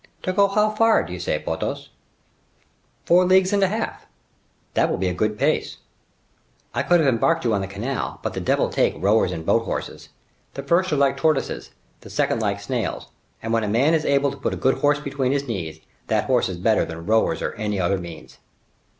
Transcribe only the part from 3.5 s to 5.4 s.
and a half." "That will be a good